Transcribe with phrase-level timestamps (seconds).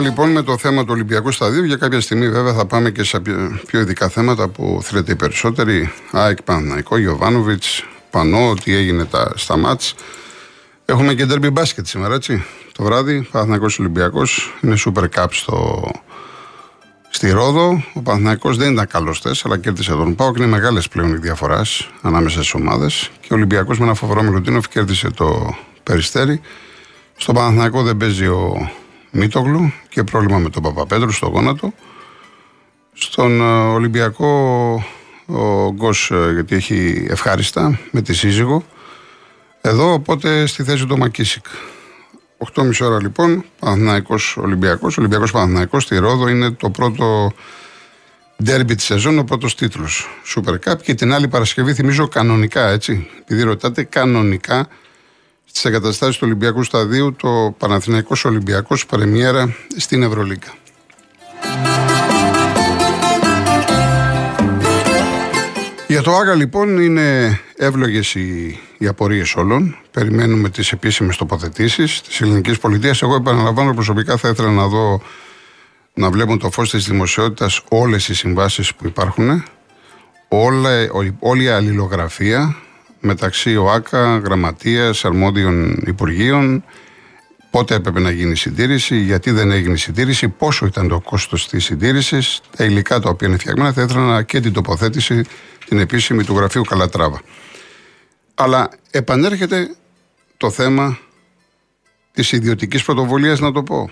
[0.00, 1.64] Συνεχίζουμε λοιπόν με το θέμα του Ολυμπιακού Σταδίου.
[1.64, 3.20] Για κάποια στιγμή, βέβαια, θα πάμε και σε
[3.66, 5.92] πιο ειδικά θέματα που θέλετε οι περισσότεροι.
[6.10, 9.94] ΑΕΚ Παναϊκό, Γιωβάνοβιτς, Πανό, τι έγινε τα, στα μάτς.
[10.84, 12.44] Έχουμε και ντέρμπι μπάσκετ σήμερα, έτσι.
[12.72, 14.58] Το βράδυ, Παναθυναϊκό Ολυμπιακός.
[14.60, 15.90] Είναι super cup στο,
[17.10, 17.84] στη Ρόδο.
[17.94, 21.18] Ο Παναθυναϊκό δεν ήταν καλός θε, αλλά κέρδισε τον Πάο και είναι μεγάλες πλέον οι
[21.18, 23.10] διαφοράς ανάμεσα στις ομάδες.
[23.20, 26.40] Και ο Ολυμπιακός με ένα φοβερό Μιλουτίνοφ κέρδισε το Περιστέρι.
[27.16, 28.70] Στο Παναθηναϊκό δεν παίζει ο
[29.10, 31.72] Μίτογλου και πρόβλημα με τον Παπαπέτρου στο γόνατο.
[32.92, 34.28] Στον ε, Ολυμπιακό
[35.26, 38.64] ο Γκος ε, γιατί έχει ευχάριστα με τη σύζυγο.
[39.60, 41.46] Εδώ οπότε στη θέση του Μακίσικ.
[42.54, 47.32] 8.30 ώρα λοιπόν, Παναθηναϊκός Ολυμπιακός, Ολυμπιακός Παναθηναϊκός στη Ρόδο είναι το πρώτο
[48.42, 50.08] ντέρμπι της σεζόν, ο πρώτος τίτλος.
[50.34, 53.08] Super Cup και την άλλη Παρασκευή θυμίζω κανονικά έτσι.
[53.20, 54.68] Επειδή ρωτάτε κανονικά
[55.52, 60.54] στι εγκαταστάσεις του Ολυμπιακού Σταδίου το Παναθηναϊκός Ολυμπιακός Πρεμιέρα στην Ευρωλίγκα.
[65.88, 69.76] Για το Άγα λοιπόν είναι εύλογες οι, οι απορίες όλων.
[69.90, 73.02] Περιμένουμε τις επίσημες τοποθετήσεις της ελληνικής πολιτείας.
[73.02, 75.02] Εγώ επαναλαμβάνω προσωπικά θα ήθελα να δω
[75.94, 79.44] να βλέπουν το φως της δημοσιότητας όλες οι συμβάσεις που υπάρχουν.
[80.28, 80.70] Όλα,
[81.18, 82.56] όλη η αλληλογραφία
[83.00, 86.64] μεταξύ ΟΑΚΑ, γραμματείας, αρμόδιων υπουργείων,
[87.50, 91.48] πότε έπρεπε να γίνει η συντήρηση, γιατί δεν έγινε η συντήρηση, πόσο ήταν το κόστος
[91.48, 93.72] της συντήρησης, τα υλικά τα οποία είναι φτιαγμένα.
[93.72, 95.24] Θα ήθελα και την τοποθέτηση,
[95.68, 97.20] την επίσημη του γραφείου Καλατράβα.
[98.34, 99.74] Αλλά επανέρχεται
[100.36, 100.98] το θέμα
[102.12, 103.90] της ιδιωτικής πρωτοβουλίας, να το πω.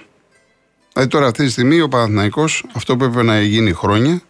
[0.92, 4.20] Δηλαδή τώρα αυτή τη στιγμή ο Παναθηναϊκός, αυτό που έπρεπε να γίνει χρόνια,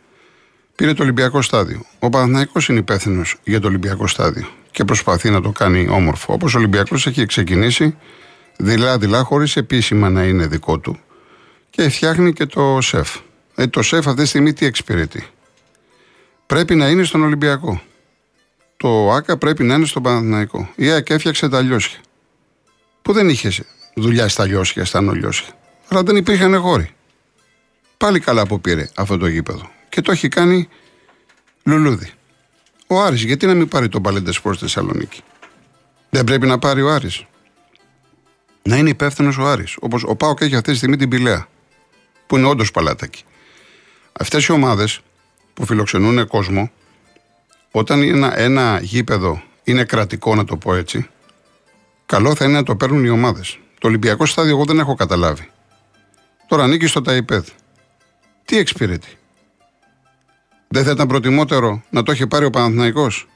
[0.75, 1.85] πήρε το Ολυμπιακό στάδιο.
[1.99, 4.47] Ο Παναθηναϊκός είναι υπεύθυνος για το Ολυμπιακό στάδιο
[4.79, 6.33] και προσπαθεί να το κάνει όμορφο.
[6.33, 7.97] Όπως ο Ολυμπιακός έχει ξεκινήσει
[8.57, 10.99] δειλά-δειλά, χωρίς επίσημα να είναι δικό του.
[11.71, 13.17] Και φτιάχνει και το σεφ.
[13.55, 15.27] Ε, το σεφ αυτή τη στιγμή τι εξυπηρετεί;
[16.47, 17.81] Πρέπει να είναι στον Ολυμπιακό.
[18.77, 20.69] Το ΑΚΑ πρέπει να είναι στον Παναθηναϊκό.
[20.77, 21.99] Η ΑΕΚ έφτιαξε τα λιώσια.
[23.03, 23.65] Που δεν είχε
[23.95, 25.49] δουλειά στα λιώσια, στα νολιώσια.
[25.89, 26.91] Αλλά δεν υπήρχαν χώροι.
[27.97, 29.71] Πάλι καλά που πήρε αυτό το γήπεδο.
[29.89, 30.69] Και το έχει κάνει
[31.65, 32.13] λουλούδι.
[32.91, 35.21] Ο Άρης, γιατί να μην πάρει τον Παλέντε Σπορ στη Θεσσαλονίκη;
[36.11, 37.25] Δεν πρέπει να πάρει ο Άρης.
[38.63, 39.77] Να είναι υπεύθυνος ο Άρης.
[39.81, 41.49] Όπως ο Πάοκ έχει αυτή τη στιγμή την Πηλαία.
[42.27, 43.23] Που είναι όντως παλάτακι.
[44.13, 45.01] Αυτές οι ομάδες
[45.55, 46.71] που φιλοξενούν κόσμο,
[47.71, 51.09] όταν ένα, ένα γήπεδο είναι κρατικό, να το πω έτσι,
[52.07, 53.59] καλό θα είναι να το παίρνουν οι ομάδες.
[53.79, 55.51] Το Ολυμπιακό στάδιο εγώ δεν έχω καταλάβει.
[56.49, 57.49] Τώρα ανήκει στο ΤΑΙΠΕΔ.
[58.45, 59.19] Τι εξυπηρετεί;
[60.69, 63.29] Δεν θα ήταν προτιμότερο να το έχει πάρει ο Παναθηναϊκός;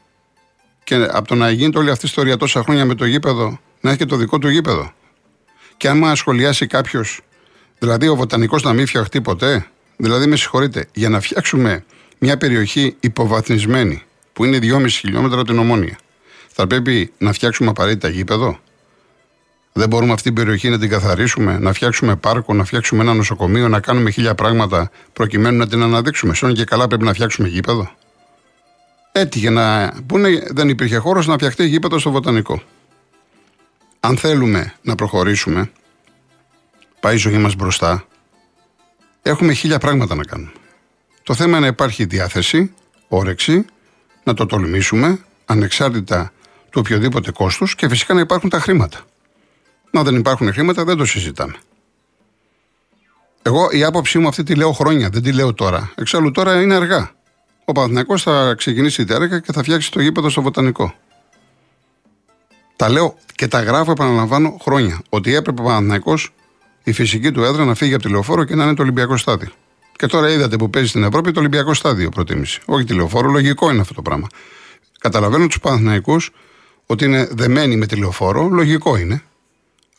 [0.84, 3.90] Και από το να γίνει όλη αυτή η ιστορία τόσα χρόνια με το γήπεδο, να
[3.90, 4.92] έχει και το δικό του γήπεδο;
[5.76, 7.20] Και άμα σχολιάσει κάποιος,
[7.78, 9.66] δηλαδή ο βοτανικός να μην φτιαχτεί ποτέ,
[9.96, 11.84] δηλαδή με συγχωρείτε, για να φτιάξουμε
[12.18, 15.98] μια περιοχή υποβαθμισμένη που είναι 2,5 χιλιόμετρα από την Ομόνια,
[16.48, 18.58] θα πρέπει να φτιάξουμε απαραίτητα γήπεδο;
[19.72, 23.68] Δεν μπορούμε αυτή την περιοχή να την καθαρίσουμε, να φτιάξουμε πάρκο, να φτιάξουμε ένα νοσοκομείο,
[23.68, 26.34] να κάνουμε χίλια πράγματα προκειμένου να την αναδείξουμε.
[26.34, 27.90] Σώνει και καλά πρέπει να φτιάξουμε γήπεδο.
[29.12, 32.62] Έτυχε να πούνε, δεν υπήρχε χώρος να φτιαχτεί γήπεδο στο βοτανικό.
[34.00, 35.70] Αν θέλουμε να προχωρήσουμε,
[37.00, 38.04] πάει η ζωή μας μπροστά,
[39.22, 40.52] έχουμε χίλια πράγματα να κάνουμε.
[41.22, 42.74] Το θέμα είναι να υπάρχει διάθεση,
[43.08, 43.64] όρεξη,
[44.24, 46.32] να το τολμήσουμε, ανεξάρτητα
[46.70, 49.00] του οποιοδήποτε κόστου και φυσικά να υπάρχουν τα χρήματα.
[49.94, 51.54] Να δεν υπάρχουν χρήματα, δεν το συζητάμε.
[53.42, 55.92] Εγώ η άποψή μου αυτή τη λέω χρόνια, δεν τη λέω τώρα.
[55.94, 57.10] Εξάλλου τώρα είναι αργά.
[57.64, 60.94] Ο Παναθηναϊκός θα ξεκινήσει τη έργα και θα φτιάξει το γήπεδο στο Βοτανικό.
[62.76, 65.02] Τα λέω και τα γράφω, επαναλαμβάνω χρόνια.
[65.08, 66.32] Ότι έπρεπε ο Παναθηναϊκός
[66.82, 69.48] η φυσική του έδρα να φύγει από τη λεωφόρο και να είναι το Ολυμπιακό στάδιο.
[69.96, 72.60] Και τώρα είδατε που παίζει στην Ευρώπη το Ολυμπιακό στάδιο προτίμηση.
[72.64, 74.26] Όχι τη λεωφόρο, λογικό είναι αυτό το πράγμα.
[74.98, 76.30] Καταλαβαίνω τους Παναθηναϊκούς
[76.86, 79.22] ότι είναι δεμένοι με τη λεωφόρο, λογικό είναι.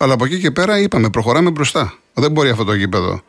[0.03, 1.93] Αλλά από εκεί και πέρα είπαμε, προχωράμε μπροστά.
[2.13, 3.21] Δεν μπορεί αυτό το γήπεδο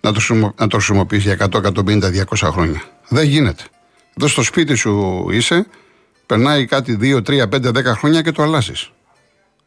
[0.00, 0.20] να το,
[0.56, 2.82] να το χρησιμοποιήσει για 100, 150, 200 χρόνια.
[3.08, 3.64] Δεν γίνεται.
[4.16, 5.66] Εδώ στο σπίτι σου είσαι,
[6.26, 8.90] περνάει κάτι 2, 3, 5, 10 χρόνια και το αλλάζεις.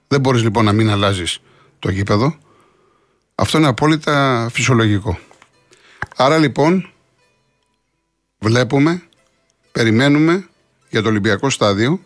[0.08, 1.40] Δεν μπορείς λοιπόν να μην αλλάζεις
[1.80, 2.36] το γήπεδο.
[3.36, 5.19] Αυτό είναι απόλυτα φυσιολογικό.
[6.16, 6.90] Άρα λοιπόν,
[8.40, 9.04] βλέπουμε,
[9.72, 10.48] περιμένουμε
[10.90, 12.00] για το Ολυμπιακό στάδιο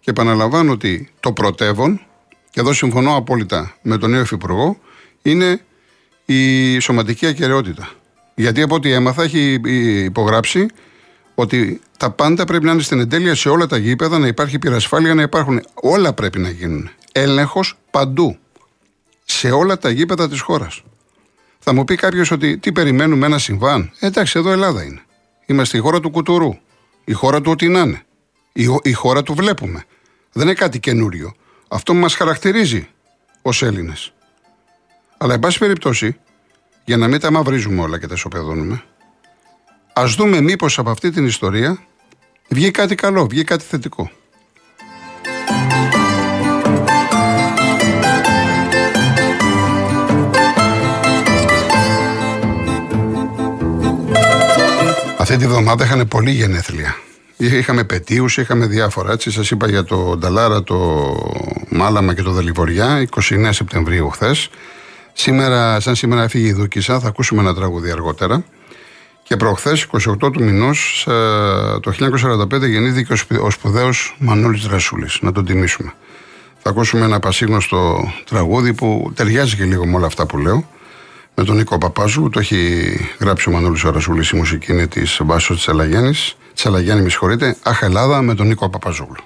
[0.00, 2.00] και επαναλαμβάνω ότι το πρωτεύον
[2.50, 4.78] και εδώ συμφωνώ απόλυτα με τον νέο Υφυπουργό,
[5.22, 5.60] είναι
[6.24, 7.90] η σωματική ακαιρεότητα.
[8.34, 9.60] Γιατί από ό,τι έμαθα έχει
[10.04, 10.66] υπογράψει
[11.34, 15.14] ότι τα πάντα πρέπει να είναι στην εντέλεια σε όλα τα γήπεδα, να υπάρχει πυρασφάλεια,
[15.14, 15.62] να υπάρχουν.
[15.74, 16.90] Όλα πρέπει να γίνουν.
[17.12, 18.36] Έλεγχος παντού.
[19.24, 20.82] Σε όλα τα γήπεδα της χώρας.
[21.58, 23.92] Θα μου πει κάποιος ότι τι περιμένουμε ένα συμβάν.
[23.98, 25.02] Ε, εντάξει, εδώ Ελλάδα είναι.
[25.46, 26.54] Είμαστε η χώρα του κουτουρού.
[27.04, 28.02] Η χώρα του ό,τι να είναι.
[28.52, 29.84] Η, η χώρα του βλέπουμε.
[30.32, 31.34] Δεν είναι κάτι καινούριο.
[31.68, 32.88] Αυτό μας χαρακτηρίζει
[33.42, 34.12] ως Έλληνες.
[35.18, 36.16] Αλλά, εν πάση περιπτώσει,
[36.84, 38.82] για να μην τα μαυρίζουμε όλα και τα σοπεδώνουμε,
[39.92, 41.78] ας δούμε μήπως από αυτή την ιστορία
[42.48, 44.10] βγει κάτι καλό, βγει κάτι θετικό.
[55.18, 56.96] Αυτή τη βδομάδα είχαν πολύ γενέθλια.
[57.36, 59.12] Είχαμε πετίους, είχαμε διάφορα.
[59.12, 61.14] Έτσι σας είπα για το Νταλάρα, το
[61.70, 64.50] Μάλαμα και το Δελιβοριά, 29 Σεπτεμβρίου χθες.
[65.12, 68.44] Σήμερα, σαν σήμερα έφυγε η Δούκησα, θα ακούσουμε ένα τραγούδι αργότερα.
[69.22, 71.02] Και προχθές, 28 του μηνός,
[71.80, 75.06] το 1945 γεννήθηκε ο σπουδαίος Μανώλης Ρασούλη.
[75.20, 75.92] Να τον τιμήσουμε.
[76.58, 80.68] Θα ακούσουμε ένα πασίγνωστο τραγούδι που ταιριάζει και λίγο με όλα αυτά που λέω.
[81.34, 85.20] Με τον Νίκο Παπάζου, το έχει γράψει ο Μανώλης ο Ρασούλης, η μουσική είναι της
[85.24, 86.36] Μπάσο Τσαλαγιάννης.
[86.54, 87.56] Τσαλαγιάννη, με συγχωρείτε.
[87.62, 89.22] Αχ, Ελλάδα με τον Νίκο Παπαζόγλου.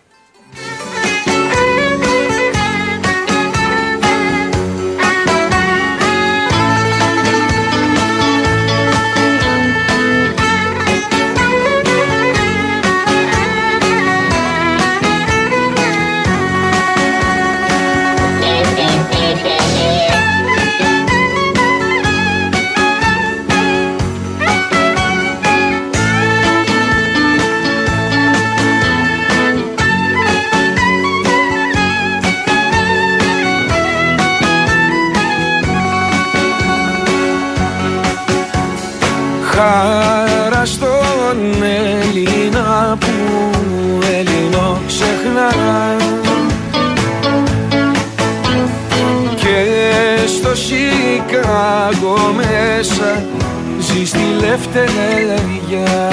[54.62, 56.12] Στη λευτεριά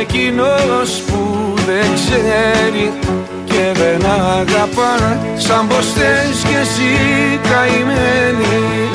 [0.00, 2.92] Εκείνος που δεν ξέρει
[3.44, 6.92] και δεν αγαπά σαν πως θες κι εσύ
[7.42, 8.88] καημένη.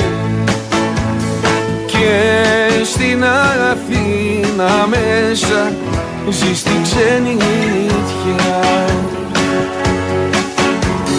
[1.86, 3.24] Και στην
[3.70, 5.72] Αθήνα μέσα
[6.30, 7.48] ζει στην ξενιτιά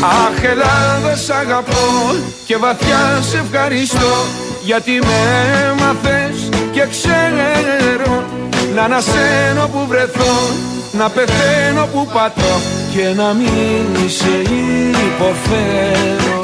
[0.02, 2.16] Αχ Ελλάδα σ' αγαπώ
[2.46, 4.26] και βαθιά σε ευχαριστώ
[4.64, 5.18] γιατί με
[5.70, 8.24] έμαθες και ξέρω
[8.76, 10.36] να ανασένω που βρεθώ
[10.92, 12.62] να πεθαίνω που πατώ
[12.94, 14.42] και να μην σε
[15.08, 16.39] υποφέρω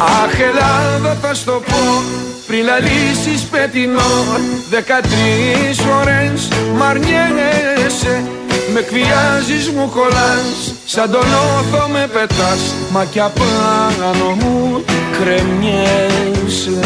[0.00, 2.02] Αχ Ελλάδα θα στο πω.
[2.46, 4.38] Πριν λαλήσεις πετεινό
[4.70, 8.22] Δεκατρεις φορές μ' αρνιέσαι
[8.72, 10.74] Με κβιάζεις μου κολλάς.
[10.84, 12.74] Σαν τον όθο με πετάς.
[12.90, 14.84] Μα κι απάνω μου
[15.20, 16.78] κρεμιέσαι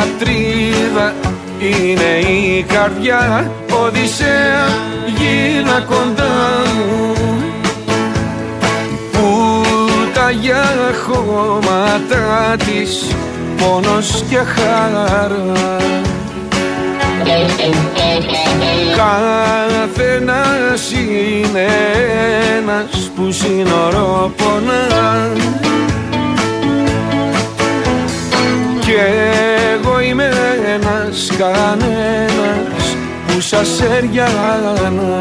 [0.00, 1.14] γλυκιά πατρίδα
[1.58, 3.50] είναι η καρδιά
[3.84, 4.66] Οδυσσέα
[5.06, 7.14] γίνα κοντά μου.
[9.12, 9.52] Που
[10.14, 10.64] τα για
[11.06, 13.14] χώματα της
[13.56, 15.36] πόνος και χαρά
[19.76, 21.66] Καθένας είναι
[22.58, 25.69] ένας που σύνορο πονάς
[30.70, 32.96] είμαι ένας κανένας
[33.26, 35.20] που σας έριανα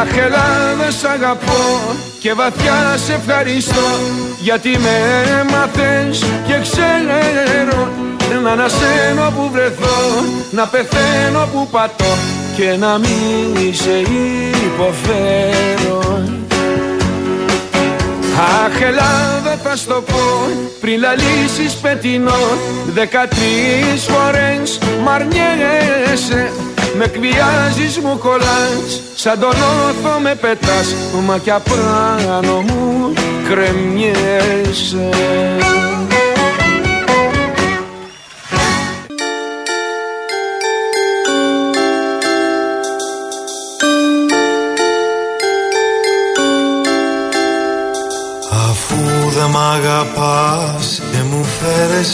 [0.00, 3.88] Αχ Ελλάδα σ' αγαπώ και βαθιά σε ευχαριστώ
[4.40, 7.88] γιατί με έμαθες και ξέρω
[8.42, 12.16] να ανασένω που βρεθώ να πεθαίνω που πατώ
[12.56, 13.98] και να μην σε
[14.66, 16.35] υποφέρω
[18.38, 20.48] Αχ Ελλάδα θα στο πω.
[20.80, 22.40] Πριν λαλήσεις πετεινό.
[22.86, 26.50] Δεκατρεις φορές μ' αρνιέσαι
[26.96, 29.00] Με κβιάζεις μου κολλάς.
[29.14, 30.94] Σαν τον όθο με πετάς.
[31.26, 33.12] Μα κι απάνω μου
[33.48, 35.10] κρεμιέσαι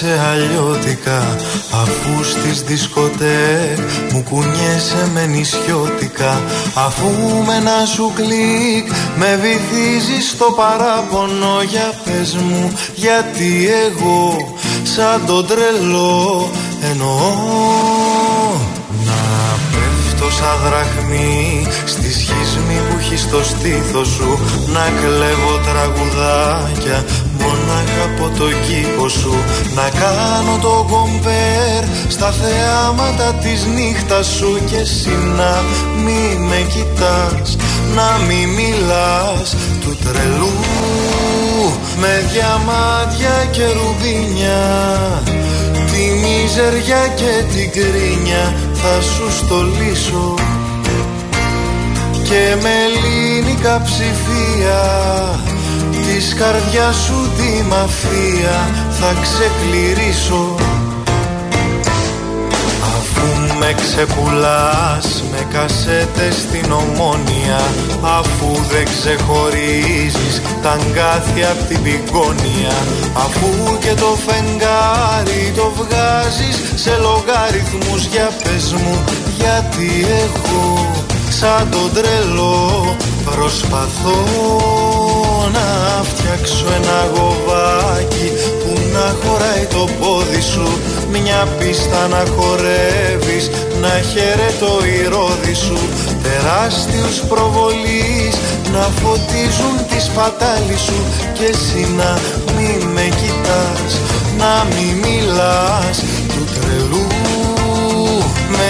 [0.02, 1.36] φέρεσαι αλλιώτικα
[1.70, 3.78] Αφού στις δισκοτέκ
[4.12, 6.40] μου κουνιέσαι με νησιώτικα.
[6.74, 7.10] Αφού
[7.46, 15.46] με ένα σου κλικ με βυθίζεις στο παράπονο Για πες μου γιατί εγώ σαν τον
[15.46, 16.50] τρελό
[16.90, 17.72] εννοώ.
[20.38, 24.38] Σαν δραχμή Στη σχισμή που έχεις στο στήθος σου
[24.72, 27.31] Να κλέβω τραγουδάκια Μονάχα από
[28.38, 29.34] το κήπο σου
[29.74, 35.62] Να κάνω το κομπέρ Στα θεάματα της νύχτας σου Και εσύ να
[36.04, 37.56] μη με κοιτάς
[37.94, 40.52] Να μη μιλάς του τρελού
[42.00, 44.62] Με διαμάτια και ρουμπίνια.
[45.92, 50.34] Τη μιζεριά και την κρίνια θα σου στολίσω
[52.32, 54.80] και με ελληνικά ψηφία
[56.14, 60.54] της καρδιάς σου τη μαφία θα ξεκληρίσω.
[63.58, 67.60] Με ξεπουλάς με κασέτες στην ομόνια
[68.02, 72.76] Αφού δεν ξεχωρίζεις τα αγκάθια απ' την πηγόνια
[73.12, 79.04] Αφού και το φεγγάρι το βγάζεις σε λογαριθμούς Για πες μου
[79.38, 82.96] γιατί εγώ σαν τον τρελό.
[83.24, 84.18] Προσπαθώ
[85.52, 88.28] να φτιάξω ένα γοβάκι
[88.60, 90.68] που να χωράει το πόδι σου.
[91.10, 95.78] Μια πίστα να χορεύεις, να χαιρετώ η ρόδι σου.
[96.22, 98.34] Τεράστιους προβολείς
[98.72, 100.98] να φωτίζουν τη σπατάλη σου.
[101.32, 102.10] Και εσύ να
[102.56, 103.92] μη με κοιτάς,
[104.38, 106.21] να μη μιλάς του τρελού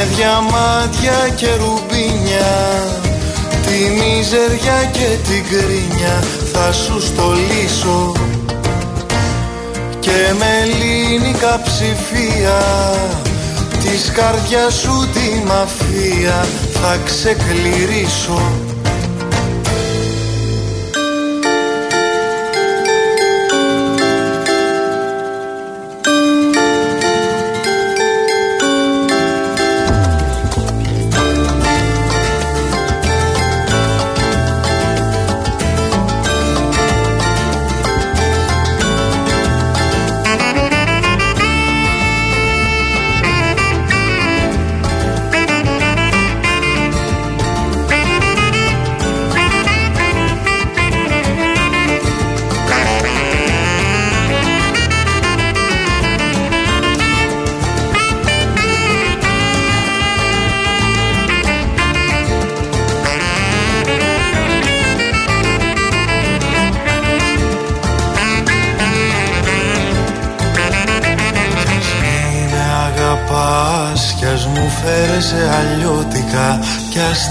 [0.04, 2.52] Με διαμάτια και ρουμπίνια
[3.66, 8.12] Τη μιζεριά και την κρίνια θα σου στολίσω.
[10.00, 12.62] Και με ελληνικά ψηφία
[13.70, 18.71] Της καρδιάς σου τη μαφία θα ξεκληρίσω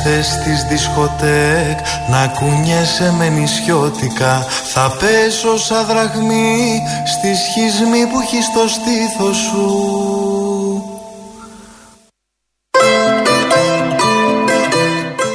[0.04, 1.78] Κι ας στις δισκοτέκ
[2.10, 4.40] Να κουνιέσαι με νησιώτικα
[4.74, 10.84] Θα πέσω σαν δραχμή Στη σχισμή που έχεις στο στήθος σου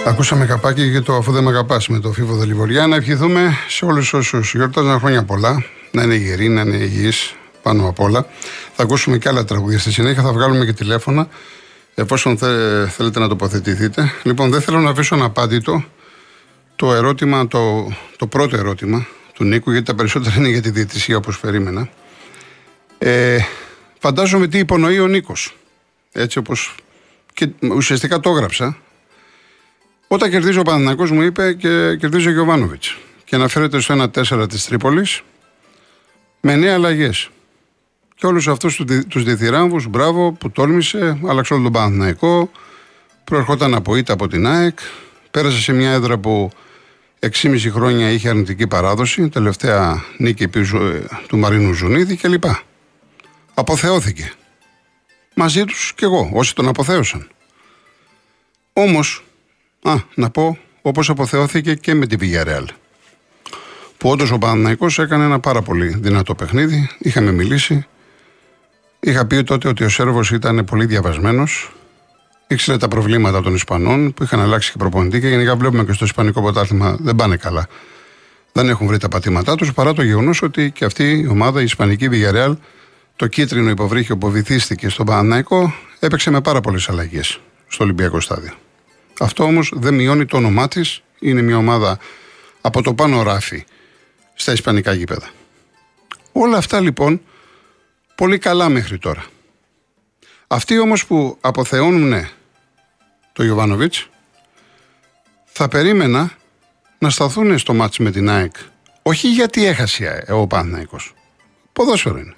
[0.06, 2.86] Ακούσαμε καπάκι για το αφού δεν με αγαπάς με το Φίβο Δελιβοριά.
[2.86, 5.64] Να ευχηθούμε σε όλους όσους γιορτάζουν χρόνια πολλά.
[5.90, 8.26] Να είναι γεροί, να είναι υγιείς πάνω απ' όλα.
[8.74, 10.22] Θα ακούσουμε και άλλα τραγούδια στη συνέχεια.
[10.22, 11.28] Θα βγάλουμε και τηλέφωνα
[11.98, 12.38] εφόσον
[12.88, 14.12] θέλετε να τοποθετηθείτε.
[14.22, 15.84] Λοιπόν, δεν θέλω να αφήσω αναπάντητο
[16.76, 21.16] το ερώτημα, το, το πρώτο ερώτημα του Νίκου, γιατί τα περισσότερα είναι για τη διαιτησία
[21.16, 21.88] όπως περίμενα.
[22.98, 23.38] Ε,
[23.98, 25.56] φαντάζομαι τι υπονοεί ο Νίκος.
[26.12, 26.74] Έτσι όπως.
[27.32, 28.76] και ουσιαστικά το έγραψα.
[30.08, 32.96] Όταν κερδίζει ο Παναθηναϊκός μου είπε και κερδίζει ο Γιωβάνοβιτς.
[33.24, 35.22] Και αναφέρεται στο 1-4 της Τρίπολης
[36.40, 37.30] με νέα αλλαγές.
[38.18, 38.76] Και όλους αυτούς
[39.08, 42.50] του διθυράμβου, μπράβο, που τόλμησε, άλλαξε όλο τον Παναθηναϊκό,
[43.24, 44.78] προερχόταν από ήττα από την ΑΕΚ,
[45.30, 46.50] πέρασε σε μια έδρα που
[47.20, 52.44] 6,5 χρόνια είχε αρνητική παράδοση, τελευταία νίκη πίσω ε, του Μαρίνου Ζουνίδη κλπ.
[53.54, 54.32] Αποθεώθηκε.
[55.34, 57.28] Μαζί τους κι εγώ, όσοι τον αποθέωσαν.
[58.72, 59.24] Όμως,
[59.82, 62.68] α, να πω, όπως αποθεώθηκε και με την Πηγιαρεάλ.
[63.98, 66.90] Που όντως ο Παναθηναϊκός έκανε ένα πάρα πολύ δυνατό παιχνίδι.
[66.98, 67.86] Είχαμε μιλήσει.
[69.06, 71.72] Είχα πει τότε ότι ο Σέρβος ήταν πολύ διαβασμένος.
[72.46, 76.04] Ήξερε τα προβλήματα των Ισπανών που είχαν αλλάξει και προπονητή και γενικά βλέπουμε και στο
[76.04, 77.66] Ισπανικό ποτάθλημα δεν πάνε καλά.
[78.52, 81.64] δεν έχουν βρει τα πατήματά τους παρά το γεγονός ότι και αυτή η ομάδα, η
[81.64, 82.56] Ισπανική Villarreal,
[83.16, 88.52] το κίτρινο υποβρύχιο που βυθίστηκε στον Παναναϊκό, έπαιξε με πάρα πολλές αλλαγές στο Ολυμπιακό Στάδιο.
[89.20, 91.02] Αυτό όμως δεν μειώνει το όνομά της.
[91.18, 91.98] Είναι μια ομάδα
[92.60, 93.64] από το πάνω ράφι
[94.34, 95.28] στα Ισπανικά γήπεδα.
[96.32, 97.20] Όλα αυτά λοιπόν
[98.16, 99.24] πολύ καλά μέχρι τώρα.
[100.46, 102.28] Αυτοί όμως που αποθεώνουν ναι,
[103.32, 104.08] το Ιωβάνοβιτς
[105.44, 106.30] θα περίμενα
[106.98, 108.54] να σταθούν στο μάτς με την ΑΕΚ
[109.08, 111.14] όχι γιατί έχασε ο Παναθηναϊκός.
[111.72, 112.34] Ποδόσφαιρο είναι.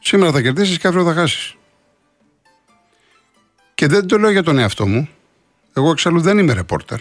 [0.00, 1.56] Σήμερα θα κερδίσεις και αύριο θα χάσεις.
[3.74, 5.08] Και δεν το λέω για τον εαυτό μου.
[5.72, 6.98] Εγώ εξάλλου δεν είμαι ρεπόρτερ.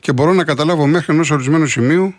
[0.00, 2.14] Και μπορώ να καταλάβω μέχρι ενός ορισμένου σημείου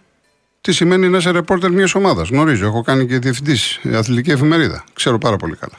[0.61, 2.29] τι σημαίνει να είσαι ρεπόρτερ μιας ομάδας.
[2.29, 4.83] Γνωρίζω, έχω κάνει και διευθυντής αθλητική εφημερίδα.
[4.93, 5.77] Ξέρω πάρα πολύ καλά.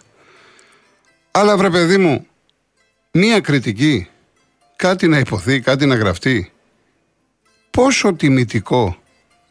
[1.30, 2.26] Αλλά βρε παιδί μου,
[3.12, 4.08] μία κριτική,
[4.76, 6.52] κάτι να υποθεί, κάτι να γραφτεί.
[7.70, 8.96] Πόσο τιμητικό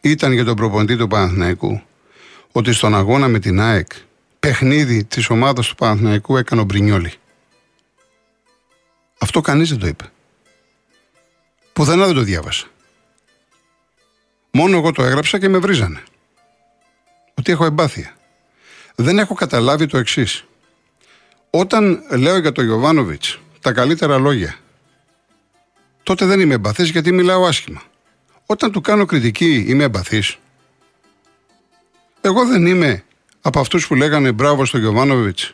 [0.02, 1.82] ήταν για τον προπονητή του Παναθηναϊκού
[2.52, 3.92] ότι στον αγώνα με την ΑΕΚ
[4.40, 7.14] παιχνίδι της ομάδας του Παναθηναϊκού έκανε ο Μπρινιόλη.
[9.18, 10.12] Αυτό κανείς δεν το είπε.
[11.74, 12.68] Πουθενά δεν το διάβασα.
[14.52, 16.04] Μόνο εγώ το έγραψα και με βρίζανε.
[17.34, 18.16] Ότι έχω εμπάθεια.
[18.96, 20.46] Δεν έχω καταλάβει το εξής.
[21.50, 24.56] Όταν λέω για τον Γιωβάνοβιτς τα καλύτερα λόγια,
[26.04, 27.82] τότε δεν είμαι εμπαθής γιατί μιλάω άσχημα.
[28.46, 30.38] Όταν του κάνω κριτική είμαι εμπαθής.
[32.22, 33.04] Εγώ δεν είμαι
[33.42, 35.54] από αυτούς που λέγανε μπράβο στον Γιωβάνοβιτς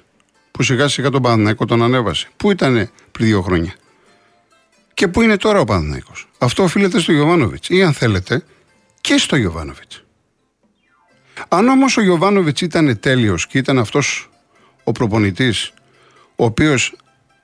[0.51, 2.27] που σιγά σιγά τον Παναθηναϊκό τον ανέβασε.
[2.37, 3.75] Πού ήταν πριν δύο χρόνια;
[4.93, 7.69] Και πού είναι τώρα ο Παναθηναϊκός; Αυτό οφείλεται στο Γιωβάνοβιτς.
[7.69, 8.43] Ή αν θέλετε,
[9.07, 9.91] και στο Γιωβάνοβιτ.
[11.47, 14.29] Αν όμως ο Γιωβάνοβιτ ήταν τέλειος και ήταν αυτός
[14.83, 15.73] ο προπονητής,
[16.35, 16.95] ο οποίος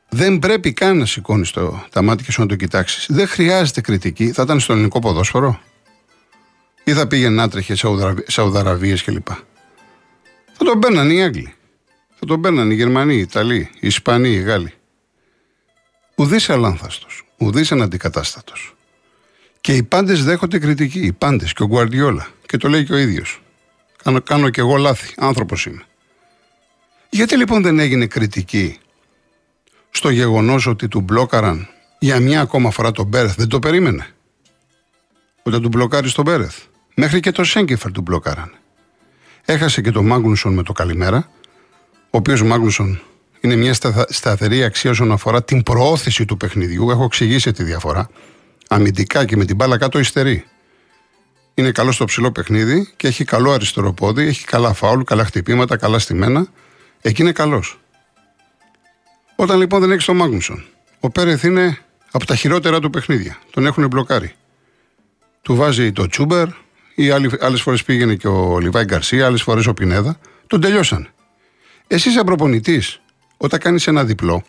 [0.10, 1.52] δεν πρέπει καν να σηκώνεις
[1.90, 5.60] τα μάτια και να το κοιτάξεις, δεν χρειάζεται κριτική, θα ήταν στο ελληνικό ποδόσφαιρο;
[6.84, 7.74] Ή θα πήγαινε να τρέχει
[8.26, 9.28] Σαουδαραβίες κλπ.
[10.54, 11.54] Θα τον παίρνανε οι Άγγλοι.
[12.20, 14.74] Θα τον παίρνανε οι Γερμανοί, οι Ιταλοί, οι Ισπανοί, οι Γάλλοι.
[16.16, 18.54] Ουδής αλάνθαστος, ουδής αναντικατάστατο.
[19.64, 21.00] Και οι πάντες δέχονται κριτική.
[21.00, 22.28] Οι πάντες και ο Γκουαρδιόλα.
[22.46, 23.42] Και το λέει και ο ίδιος.
[24.04, 25.14] Κάνω, κάνω και εγώ λάθη.
[25.18, 25.84] Άνθρωπος είμαι.
[27.10, 28.78] Γιατί λοιπόν δεν έγινε κριτική
[29.90, 31.68] στο γεγονός ότι του μπλόκαραν
[32.00, 33.36] για μια ακόμα φορά τον Μπέρεθ.
[33.36, 34.08] Δεν το περίμενε.
[35.44, 36.60] Ότι του μπλοκάρει τον Μπέρεθ.
[36.96, 38.52] Μέχρι και το Σέγκεφερ του μπλοκάραν.
[39.46, 41.30] Έχασε και τον Μάγνουσον με το καλημέρα.
[42.04, 43.02] Ο οποίος Μάγνουσον
[43.42, 43.74] είναι μια
[44.10, 46.90] σταθερή αξία όσον αφορά την προώθηση του παιχνιδιού.
[46.90, 48.10] Έχω εξηγήσει τη διαφορά
[48.74, 50.46] αμυντικά και με την μπάλα κάτω υστερεί.
[51.54, 55.78] Είναι καλό στο ψηλό παιχνίδι και έχει καλό αριστερό πόδι, έχει καλά φάουλ, καλά χτυπήματα,
[55.78, 56.48] καλά στημένα.
[57.02, 57.80] Εκεί είναι καλός.
[59.36, 60.66] Όταν λοιπόν δεν έχεις τον Μάγνουσον,
[61.00, 61.78] ο Πέρεθ είναι
[62.12, 63.38] από τα χειρότερα του παιχνίδια.
[63.50, 64.36] Τον έχουν μπλοκάρει.
[65.42, 66.48] Του βάζει το Τσούμπερ,
[66.96, 70.20] ή άλλες φορές πήγαινε και ο Λιβάη Γκαρσία, άλλες φορές ο Πινέδα.
[70.48, 71.10] Τον τελειώσαν.
[71.88, 73.02] Εσύ, σαν προπονητής,
[73.38, 74.44] όταν κάνεις ένα διπλό,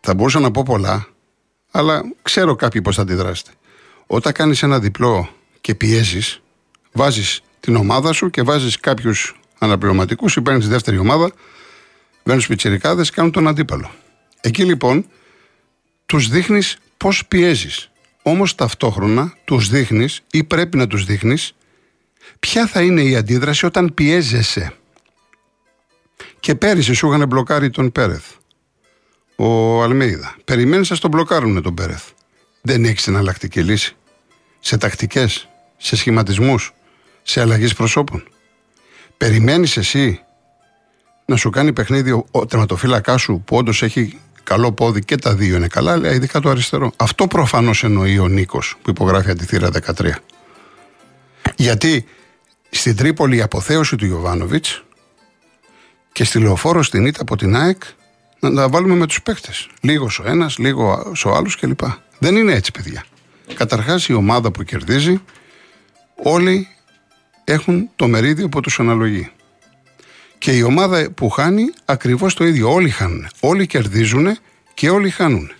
[0.00, 1.06] θα μπορούσα να πω πολλά,
[1.72, 3.50] αλλά ξέρω κάποιοι πώς θα αντιδράσετε.
[4.06, 5.28] Όταν κάνεις ένα διπλό
[5.60, 6.42] και πιέζεις,
[6.92, 11.32] βάζεις την ομάδα σου και βάζεις κάποιους αναπληρωματικούς ή παίρνεις τη δεύτερη ομάδα,
[12.24, 13.90] βγαίνουν πιτσιρικάδες και κάνουν τον αντίπαλο.
[14.40, 15.06] Εκεί λοιπόν
[16.06, 17.90] τους δείχνεις πώς πιέζεις.
[18.22, 21.54] Όμως ταυτόχρονα τους δείχνεις ή πρέπει να τους δείχνεις
[22.38, 24.72] ποια θα είναι η αντίδραση όταν πιέζεσαι.
[26.40, 28.24] Και πέρυσι σου είχαν μπλοκάρει τον Πέρεθ
[29.44, 30.36] ο Αλμέιδα.
[30.44, 32.04] Περιμένεις να τον μπλοκάρουν τον Πέρεθ.
[32.62, 33.96] Δεν έχεις εναλλακτική λύση.
[34.60, 36.72] Σε τακτικές, σε σχηματισμούς,
[37.22, 38.28] σε αλλαγές προσώπων.
[39.16, 40.20] Περιμένεις εσύ
[41.24, 45.56] να σου κάνει παιχνίδι ο τερματοφύλακάς σου που όντως έχει καλό πόδι και τα δύο
[45.56, 46.92] είναι καλά, αλλά ειδικά το αριστερό.
[46.96, 50.10] Αυτό προφανώς εννοεί ο Νίκος που υπογράφει αντιθύρα 13.
[51.56, 52.04] Γιατί
[52.70, 54.84] στην Τρίπολη η αποθέωση του Ιωβάνοβιτς
[56.12, 57.82] και στη λεωφόρο στην ήττα από την ΑΕΚ
[58.42, 59.68] να τα βάλουμε με τους παίκτες.
[59.80, 61.80] Λίγος ο ένας, λίγο ο άλλος κλπ.
[62.18, 63.04] Δεν είναι έτσι, παιδιά.
[63.54, 65.20] Καταρχάς, η ομάδα που κερδίζει,
[66.22, 66.68] όλοι
[67.44, 69.30] έχουν το μερίδιο που τους αναλογεί.
[70.38, 72.72] Και η ομάδα που χάνει, ακριβώς το ίδιο.
[72.72, 73.28] Όλοι χάνουν.
[73.40, 74.38] Όλοι κερδίζουν
[74.74, 75.52] και όλοι χάνουν.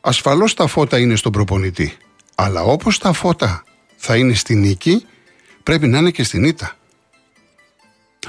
[0.00, 1.96] Ασφαλώς τα φώτα είναι στον προπονητή.
[2.34, 3.64] Αλλά όπως τα φώτα
[3.96, 5.06] θα είναι στη νίκη,
[5.62, 6.76] πρέπει να είναι και στην ήττα.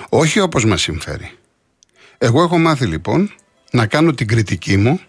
[0.10, 1.32] Όχι όπως μας συμφέρει.
[2.24, 3.32] Εγώ έχω μάθει λοιπόν
[3.72, 5.00] να κάνω την κριτική μου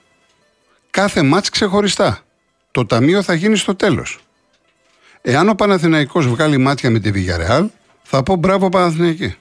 [0.90, 2.20] κάθε μάτς ξεχωριστά.
[2.70, 4.18] Το ταμείο θα γίνει στο τέλος.
[5.22, 7.70] Εάν ο Παναθηναϊκός βγάλει μάτια με τη Βηγιαρεάλ,
[8.02, 9.36] θα πω μπράβο Παναθηναϊκή.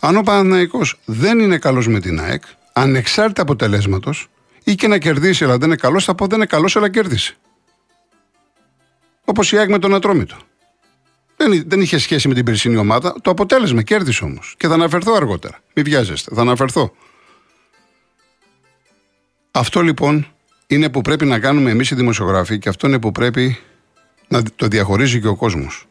[0.00, 4.28] Αν ο Παναθηναϊκός δεν είναι καλός με την ΑΕΚ, ανεξάρτητα αποτελέσματος,
[4.64, 7.36] ή και να κερδίσει αλλά δεν είναι καλός, θα πω δεν είναι καλός αλλά κέρδισε.
[9.24, 10.36] Όπως η ΑΕΚ με τον Ατρόμητο.
[11.36, 13.14] Δεν, δεν είχε σχέση με την περσινή ομάδα.
[13.22, 14.54] Το αποτέλεσμα κέρδισε όμως.
[14.56, 15.58] Και θα αναφερθώ αργότερα.
[15.74, 16.34] Μην βιάζεστε.
[16.34, 16.92] Θα αναφερθώ.
[19.50, 20.26] Αυτό λοιπόν
[20.66, 23.58] είναι που πρέπει να κάνουμε εμείς οι δημοσιογράφοι και αυτό είναι που πρέπει
[24.28, 25.86] να το διαχωρίζει και ο κόσμος.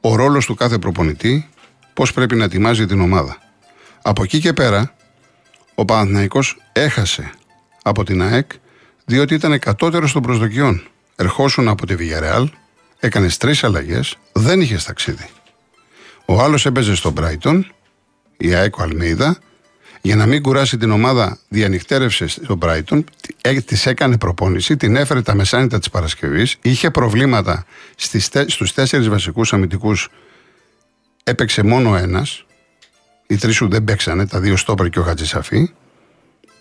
[0.00, 1.48] Ο ρόλος του κάθε προπονητή,
[1.94, 3.38] πώς πρέπει να ετοιμάζει την ομάδα.
[4.02, 4.94] Από εκεί και πέρα,
[5.74, 7.30] ο Παναθηναϊκός έχασε
[7.82, 8.50] από την ΑΕΚ
[9.04, 10.82] διότι ήταν κατώτερο των προσδοκιών.
[11.16, 12.46] Ερχόσουν από τη Villarreal,
[12.98, 15.28] έκανες τρεις αλλαγές, δεν είχες ταξίδι.
[16.24, 17.60] Ο άλλος έπαιζε στο Brighton,
[18.36, 19.38] η ΑΕΚ ο Αλμίδα,
[20.00, 23.04] για να μην κουράσει την ομάδα, διανυκτέρευσε στο Brighton,
[23.64, 27.64] της έκανε προπόνηση, την έφερε τα μεσάνυχτα της Παρασκευής, είχε προβλήματα
[28.46, 30.08] στους τέσσερις βασικούς αμυντικούς,
[31.24, 32.44] έπαιξε μόνο ένας.
[33.26, 35.72] Οι τρεις σου δεν παίξανε, τα δύο στόπερ και ο Χατζησαφή.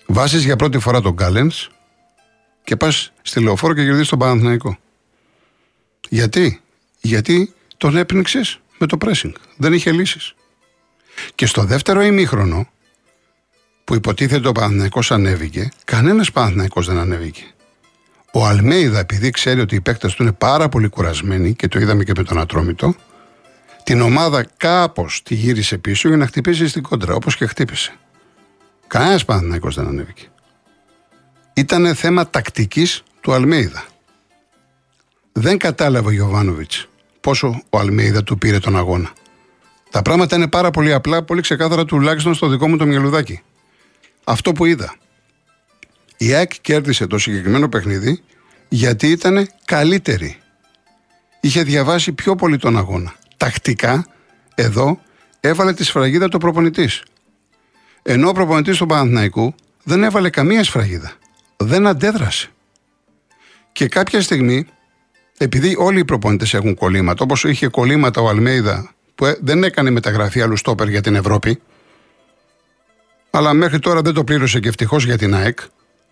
[0.06, 1.52] Βάζεις για πρώτη φορά τον Γκάλεν
[2.64, 4.78] και πας στη λεωφόρο και κερδίζεις τον Παναθηναϊκό.
[6.10, 6.62] Γιατί,
[7.02, 9.32] γιατί τον έπνιξες με το pressing.
[9.58, 10.34] Δεν είχε λύσεις.
[11.36, 12.68] Και στο δεύτερο ημίχρονο,
[13.84, 17.44] που υποτίθεται ο Παναθηναϊκός ανέβηκε, κανένας Παναθηναϊκός δεν ανέβηκε.
[18.32, 22.04] Ο Αλμέιδα, επειδή ξέρει ότι οι παίκτες του είναι πάρα πολύ κουρασμένοι και το είδαμε
[22.04, 22.96] και με τον Ατρόμητο,
[23.84, 27.94] την ομάδα κάπως τη γύρισε πίσω για να χτυπήσει στην κόντρα, όπως και χτύπησε.
[28.88, 30.28] Κανένας Παναθηναϊκός δεν ανέβηκε.
[31.54, 33.86] Ήταν θέμα τακτικής του Αλμέιδα.
[35.40, 36.88] Δεν κατάλαβε ο Γιωβάνοβιτς
[37.22, 39.12] πόσο ο Αλμέιδα του πήρε τον αγώνα.
[39.90, 43.42] Τα πράγματα είναι πάρα πολύ απλά, πολύ ξεκάθαρα τουλάχιστον στο δικό μου το μυαλουδάκι.
[44.24, 44.96] Αυτό που είδα.
[46.18, 48.24] Η ΑΕΚ κέρδισε το συγκεκριμένο παιχνίδι
[48.70, 50.38] γιατί ήταν καλύτερη.
[51.42, 53.14] Είχε διαβάσει πιο πολύ τον αγώνα.
[53.38, 54.08] Τακτικά,
[54.56, 55.00] εδώ,
[55.40, 57.04] έβαλε τη σφραγίδα του προπονητής.
[58.02, 61.12] Ενώ ο προπονητής του Παναθηναϊκού δεν έβαλε καμία σφραγίδα.
[61.58, 62.50] Δεν αντέδρασε.
[63.72, 64.68] Και κάποια στιγμή,
[65.38, 69.90] επειδή όλοι οι προπονητές έχουν κολλήματα, όπως είχε κολλήματα ο Αλμέιδα που ε, δεν έκανε
[69.90, 71.62] μεταγραφή άλλου στόπερ για την Ευρώπη,
[73.30, 75.60] αλλά μέχρι τώρα δεν το πλήρωσε και ευτυχώς για την ΑΕΚ,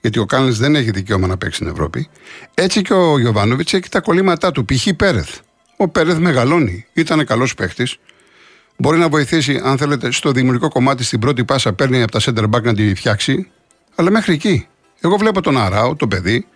[0.01, 2.09] γιατί ο Κάνλε δεν έχει δικαίωμα να παίξει στην Ευρώπη.
[2.53, 4.65] Έτσι και ο Γιωβάνοβιτς έχει τα κολλήματά του.
[4.65, 4.87] Π.χ.
[4.97, 5.37] Πέρεθ.
[5.77, 6.85] Ο Πέρεθ μεγαλώνει.
[6.93, 7.97] Ήταν καλός παίχτης.
[8.77, 12.49] Μπορεί να βοηθήσει, αν θέλετε, στο δημιουργικό κομμάτι στην πρώτη πάσα παίρνει από τα center
[12.49, 13.47] back να τη φτιάξει.
[13.95, 14.67] Αλλά μέχρι εκεί.
[14.99, 16.47] Εγώ βλέπω τον Αράο, το παιδί,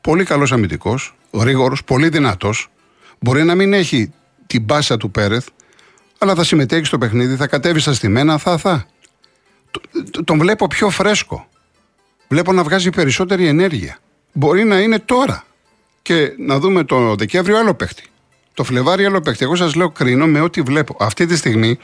[0.00, 2.68] πολύ καλός αμυντικός, γρήγορος, πολύ δυνατός.
[3.18, 4.12] Μπορεί να μην έχει
[4.46, 5.46] την πάσα του Πέρεθ,
[6.18, 8.86] αλλά θα συμμετέχει στο παιχνίδι, θα κατέβει στα στημένα, θα, θα.
[10.24, 11.46] Τον βλέπω πιο φρέσκο.
[12.28, 13.98] Βλέπω να βγάζει περισσότερη ενέργεια.
[14.32, 15.44] Μπορεί να είναι τώρα.
[16.02, 18.04] Και να δούμε το Δεκέμβριο άλλο παίχτη.
[18.54, 19.44] Το Φλεβάρι άλλο παίχτη.
[19.44, 20.96] Εγώ σας λέω κρίνω με ό,τι βλέπω.
[20.98, 21.78] Αυτή τη στιγμή,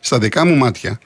[0.00, 0.98] στα δικά μου μάτια,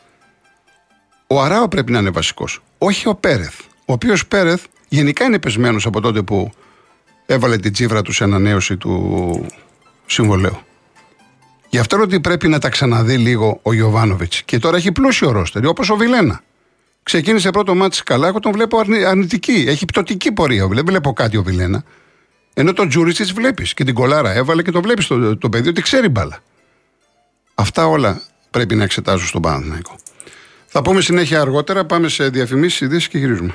[1.27, 2.63] ο Αράο πρέπει να είναι βασικός.
[2.79, 3.61] Όχι ο Πέρεθ.
[3.61, 6.53] Ο οποίος Πέρεθ γενικά είναι πεσμένος από τότε που
[7.31, 9.47] έβαλε την τσίβρα τους σε ανανέωση του
[10.07, 10.59] συμβολέου.
[11.69, 14.33] Γι' αυτό ότι πρέπει να τα ξαναδεί λίγο ο Ιωβάνοβιτ.
[14.45, 16.41] Και τώρα έχει πλούσιο ρόστερ, όπως ο Βιλένα.
[17.03, 19.65] Ξεκίνησε πρώτο μάτι καλά, εγώ τον βλέπω αρνητική.
[19.69, 20.67] Έχει πτωτική πορεία.
[20.67, 21.83] Δεν βλέπω κάτι ο Βιλένα.
[22.55, 25.83] Ενώ τον Τζούρισιτ βλέπεις και την κολάρα έβαλε και το βλέπεις το, το παιδί ότι
[25.83, 26.39] ξέρει μπάλα.
[27.55, 29.97] Αυτά όλα πρέπει να εξετάζουν στον Παναθηναϊκό.
[30.67, 31.85] Θα πούμε συνέχεια αργότερα.
[31.85, 33.55] Πάμε σε διαφημίσεις, ειδήσεις και γυρίζουμε.